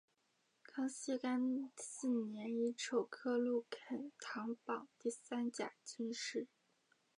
[0.63, 6.47] 康熙廿四年乙丑科陆肯堂榜第三甲进士。